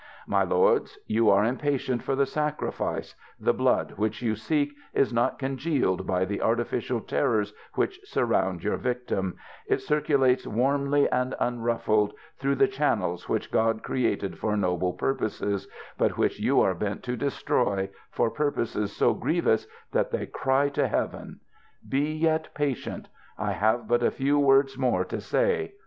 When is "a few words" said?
24.01-24.79